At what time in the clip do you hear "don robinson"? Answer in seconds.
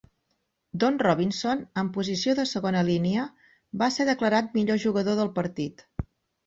0.83-1.61